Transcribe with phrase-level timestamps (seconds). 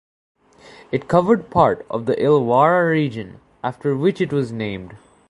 [0.91, 4.95] It covered part of the Illawarra region, after which it was named.